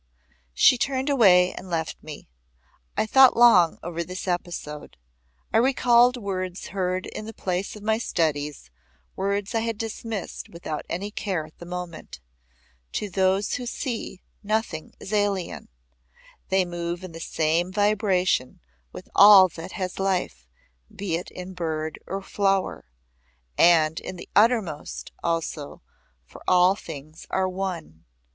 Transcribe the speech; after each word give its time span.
She 0.55 0.79
turned 0.79 1.11
away 1.11 1.53
and 1.53 1.69
left 1.69 2.01
me. 2.01 2.27
I 2.97 3.05
thought 3.05 3.37
long 3.37 3.77
over 3.83 4.03
this 4.03 4.27
episode. 4.27 4.97
I 5.53 5.57
recalled 5.57 6.17
words 6.17 6.69
heard 6.69 7.05
in 7.05 7.25
the 7.25 7.35
place 7.35 7.75
of 7.75 7.83
my 7.83 7.99
studies 7.99 8.71
words 9.15 9.53
I 9.53 9.59
had 9.59 9.77
dismissed 9.77 10.49
without 10.49 10.87
any 10.89 11.11
care 11.11 11.45
at 11.45 11.55
the 11.59 11.67
moment. 11.67 12.19
"To 12.93 13.11
those 13.11 13.53
who 13.57 13.67
see, 13.67 14.23
nothing 14.41 14.95
is 14.99 15.13
alien. 15.13 15.69
They 16.49 16.65
move 16.65 17.03
in 17.03 17.11
the 17.11 17.19
same 17.19 17.71
vibration 17.71 18.59
with 18.91 19.07
all 19.13 19.49
that 19.49 19.73
has 19.73 19.99
life, 19.99 20.47
be 20.91 21.15
it 21.15 21.29
in 21.29 21.53
bird 21.53 21.99
or 22.07 22.23
flower. 22.23 22.85
And 23.55 23.99
in 23.99 24.15
the 24.15 24.29
Uttermost 24.35 25.11
also, 25.23 25.83
for 26.25 26.41
all 26.47 26.75
things 26.75 27.27
are 27.29 27.47
One. 27.47 28.05